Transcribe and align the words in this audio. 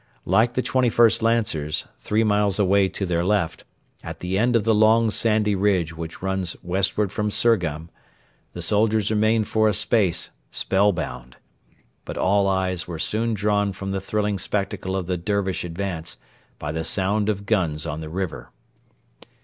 Like 0.25 0.55
the 0.55 0.63
21st 0.63 1.21
Lancers 1.21 1.85
three 1.99 2.23
miles 2.23 2.57
away 2.57 2.89
to 2.89 3.05
their 3.05 3.23
left, 3.23 3.65
at 4.03 4.19
the 4.19 4.35
end 4.35 4.55
of 4.55 4.63
the 4.63 4.73
long 4.73 5.11
sandy 5.11 5.53
ridge 5.53 5.95
which 5.95 6.23
runs 6.23 6.55
westward 6.63 7.11
from 7.11 7.29
Surgham 7.29 7.89
the 8.53 8.63
soldiers 8.63 9.11
remained 9.11 9.47
for 9.47 9.67
a 9.69 9.75
space 9.75 10.31
spell 10.49 10.91
bound. 10.91 11.37
But 12.03 12.17
all 12.17 12.47
eyes 12.47 12.87
were 12.87 12.97
soon 12.97 13.35
drawn 13.35 13.73
from 13.73 13.91
the 13.91 14.01
thrilling 14.01 14.39
spectacle 14.39 14.95
of 14.95 15.05
the 15.05 15.17
Dervish 15.17 15.63
advance 15.63 16.17
by 16.57 16.71
the 16.71 16.83
sound 16.83 17.29
of 17.29 17.45
guns 17.45 17.85
on 17.85 18.01
the 18.01 18.09
river. 18.09 18.49